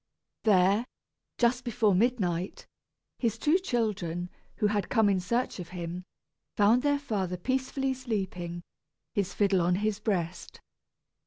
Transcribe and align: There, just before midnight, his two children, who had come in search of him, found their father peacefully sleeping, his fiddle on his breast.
There, 0.45 0.87
just 1.37 1.63
before 1.63 1.93
midnight, 1.93 2.65
his 3.19 3.37
two 3.37 3.59
children, 3.59 4.31
who 4.55 4.65
had 4.65 4.89
come 4.89 5.07
in 5.09 5.19
search 5.19 5.59
of 5.59 5.69
him, 5.69 6.05
found 6.57 6.81
their 6.81 6.97
father 6.97 7.37
peacefully 7.37 7.93
sleeping, 7.93 8.63
his 9.13 9.35
fiddle 9.35 9.61
on 9.61 9.75
his 9.75 9.99
breast. 9.99 10.59